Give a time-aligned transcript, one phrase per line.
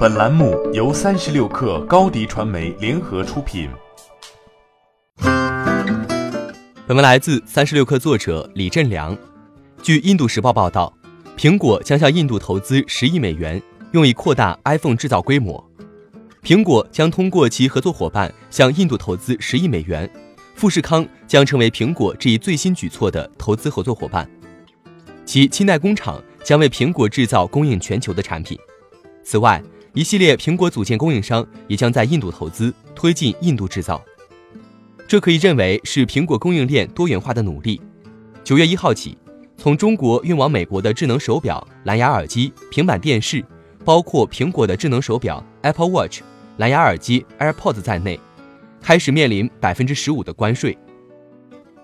[0.00, 3.68] 本栏目由三十六氪高低传媒联合出品。
[6.86, 9.14] 本文来自三十六氪作者李振良。
[9.82, 10.90] 据印度时报报道，
[11.36, 15.62] 苹果将向印度投资十亿美元，用以扩大 iPhone 制造规模。
[16.42, 20.10] 苹果将通过其合作伙伴向印度投资十亿美元，
[20.54, 24.26] 富士康将成为苹果这一最新举措的投资合作伙伴。
[25.26, 28.58] 其清代工厂将为苹果制造供应全球的产品。
[29.22, 29.62] 此外，
[29.92, 34.00] 一系列苹果组件供应商也将在印度投资，推进印度制造。
[35.08, 37.80] 这可以认为是苹果供应链多元化的努力。
[38.44, 39.18] 九月一号起，
[39.56, 43.44] 从中国运往美国的智能手表、蓝牙耳机、平板电视，
[43.84, 46.20] 包括苹果的智能手表 Apple Watch、
[46.58, 48.20] 蓝牙耳机 AirPods 在内，
[48.80, 50.78] 开始面临百分之十五的关税。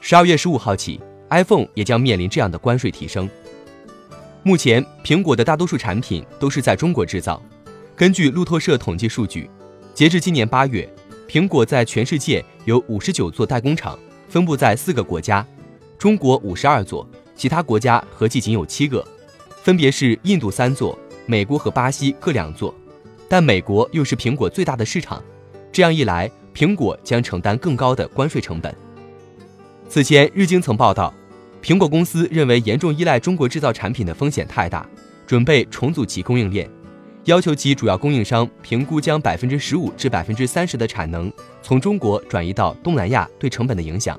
[0.00, 3.30] 十二月十五号起，iPhone 也将面临这样的关税提升。
[4.42, 7.40] 目前，苹果的大多数产品都是在中国制造。
[8.02, 9.48] 根据路透社统计数据，
[9.94, 10.92] 截至今年八月，
[11.28, 13.96] 苹果在全世界有五十九座代工厂，
[14.28, 15.46] 分布在四个国家，
[15.96, 19.06] 中国五十二座，其他国家合计仅有七个，
[19.62, 22.74] 分别是印度三座，美国和巴西各两座。
[23.28, 25.22] 但美国又是苹果最大的市场，
[25.70, 28.74] 这样一来，苹果将承担更高的关税成本。
[29.88, 31.14] 此前，日经曾报道，
[31.62, 34.84] 苹果公司认为严重依赖中国制造产品的风险太大，
[35.24, 36.68] 准备重组其供应链。
[37.24, 44.18] 要求其主要供应商评估将百分之十五至百分之三十的产能从中国转移到东南亚对成本的影响。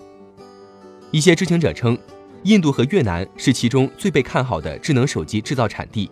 [1.12, 1.98] 一些知情者称，
[2.44, 6.10] 印度和越南是其中最被看好的智能手机制造产地。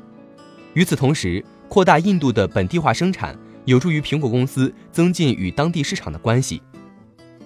[0.73, 6.61] 与此同时，扩大印度的本地化生产有助于苹果公司增进与当地市场的关系。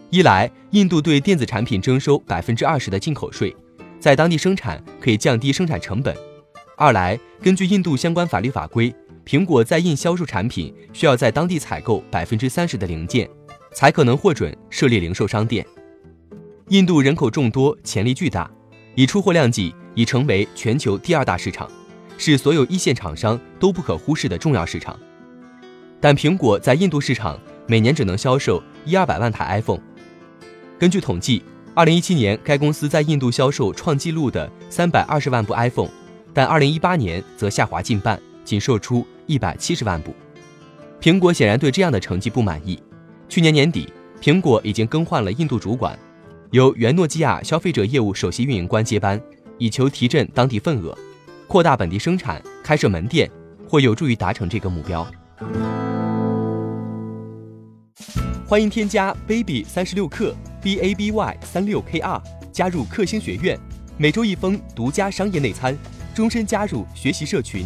[0.10, 3.56] 一来，印度对电子产品征收百分之二十的进口税，
[4.00, 6.16] 在当地生产可以降低生产成本；
[6.78, 8.94] 二来，根据印度相关法律法规。
[9.26, 13.28] 苹果在印销售产品需要在当地采购百分之三十的零件，
[13.74, 15.66] 才可能获准设立零售商店。
[16.70, 18.50] 印度人口众多，潜力巨大，
[18.94, 21.68] 以出货量计已成为全球第二大市场，
[22.20, 24.98] 是所有一线厂商都不可忽视的重要市场。
[26.00, 29.82] 但苹果在印度市场每年只能销售一二百万台 iPhone。
[30.78, 31.42] 根据统计，
[31.74, 35.90] 二零一七年该公司在印度销售创纪录的三百二十万部 iPhone，
[36.32, 39.04] 但二零一八年则下滑近半，仅售出。
[39.28, 40.14] 一百七十万部，
[41.02, 42.82] 苹果显然对这样的成绩不满意。
[43.28, 43.92] 去年年底，
[44.22, 45.98] 苹果已经更换了印度主管，
[46.52, 49.20] 由原诺基亚消费者业务首席运营官接班，
[49.58, 50.96] 以求提振当地份额，
[51.48, 53.30] 扩大本地生产，开设门店，
[53.68, 55.06] 或有助于达成这个目标。
[58.48, 62.22] 欢迎添加 baby 三十六克 b a b y 三六 k r
[62.52, 63.60] 加入克星学院，
[63.98, 65.76] 每周一封独家商业内参，
[66.14, 67.66] 终身加入学习社群。